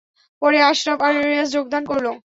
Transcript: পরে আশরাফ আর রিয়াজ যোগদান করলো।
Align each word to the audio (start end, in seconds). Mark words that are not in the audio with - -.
পরে 0.41 0.57
আশরাফ 0.63 0.99
আর 1.01 1.13
রিয়াজ 1.23 1.49
যোগদান 1.55 1.83
করলো। 1.85 2.11